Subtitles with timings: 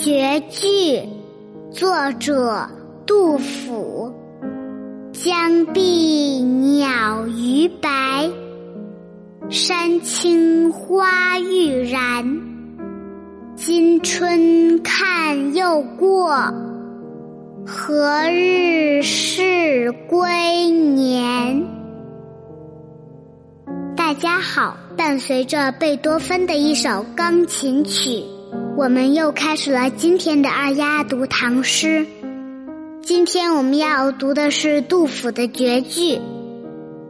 [0.00, 1.02] 绝句，
[1.70, 2.66] 作者
[3.04, 4.10] 杜甫。
[5.12, 8.30] 江碧鸟逾白，
[9.50, 12.24] 山青花欲燃。
[13.56, 16.34] 今春看又过，
[17.66, 21.62] 何日是归年？
[23.94, 28.24] 大家好，伴随着贝多芬的一首钢琴曲。
[28.76, 32.06] 我们又开始了今天的二丫读唐诗。
[33.02, 36.18] 今天我们要读的是杜甫的绝句。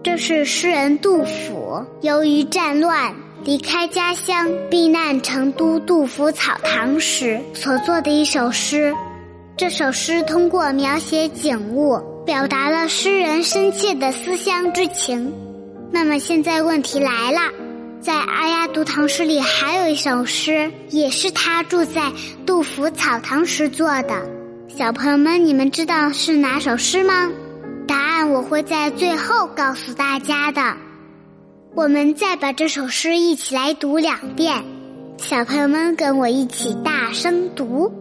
[0.02, 8.94] 这是诗人杜甫由于战乱离开家乡，避难成都杜甫草堂时所作的一首诗。
[9.56, 15.32] 这首诗通过描写景物，表达了诗人深切的思乡之情。
[15.92, 17.40] 那么现在问题来了。
[18.00, 18.14] 在
[18.72, 22.12] 读唐诗里，还有一首诗，也是他住在
[22.46, 24.14] 杜甫草堂时做的。
[24.68, 27.28] 小朋友们，你们知道是哪首诗吗？
[27.86, 30.76] 答案我会在最后告诉大家的。
[31.74, 34.62] 我们再把这首诗一起来读两遍，
[35.18, 37.92] 小朋友们跟我一起大声读。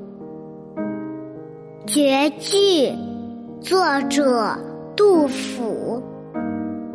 [1.87, 2.93] 绝句，
[3.61, 4.55] 作者
[4.95, 6.03] 杜甫。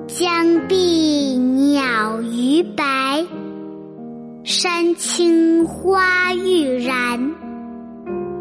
[0.07, 0.77] 江碧
[1.37, 3.25] 鸟逾白，
[4.45, 7.35] 山青花欲燃。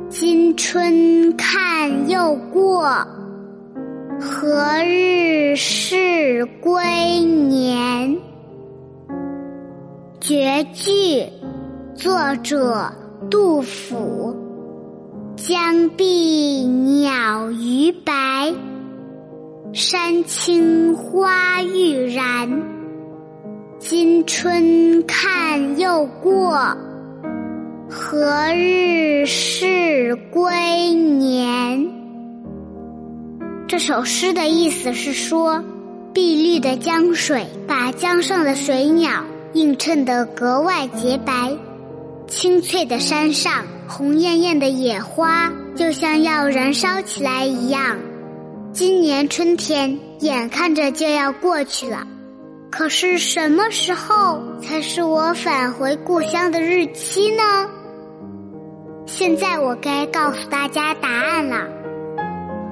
[0.09, 3.07] 今春看又过，
[4.19, 8.17] 何日是归年？
[10.19, 11.25] 绝句，
[11.95, 12.91] 作者
[13.31, 14.35] 杜甫。
[15.37, 18.53] 江碧鸟逾白。
[19.71, 22.82] 山青花欲燃，
[23.95, 26.57] 今春看又过，
[27.87, 30.51] 何日是归
[30.95, 31.87] 年？
[33.67, 35.63] 这首诗的意思是说，
[36.11, 39.23] 碧绿的江水把江上的水鸟
[39.53, 41.55] 映衬得格外洁白，
[42.27, 47.95] 青翠的山上红艳艳的野花就像要燃烧起来一样。
[48.71, 52.07] 今年春天眼看着就要过去了，
[52.75, 57.43] 可是什么时候才是我返回故乡的日期呢？
[59.05, 61.67] 现在我该告诉大家答案了。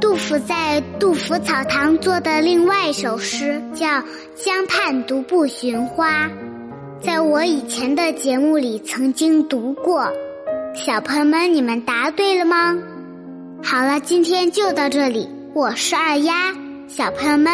[0.01, 3.87] 杜甫在杜甫草堂做的另外一首诗叫
[4.33, 6.25] 《江畔独步寻花》，
[6.99, 10.11] 在我以前的节目里曾经读过。
[10.73, 12.75] 小朋友们，你们答对了吗？
[13.63, 15.29] 好了，今天就到这里。
[15.53, 16.51] 我是二丫，
[16.87, 17.53] 小朋友们，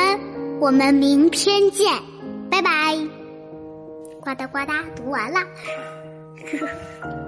[0.62, 1.92] 我们明天见，
[2.50, 2.98] 拜拜。
[4.22, 5.40] 呱嗒呱嗒，读完了。